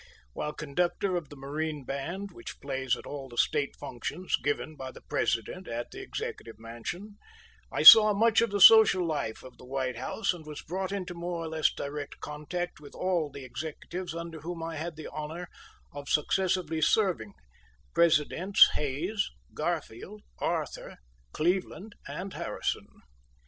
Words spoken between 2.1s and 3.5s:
which plays at all the